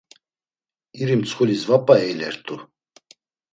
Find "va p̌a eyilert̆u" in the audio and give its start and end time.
1.69-2.55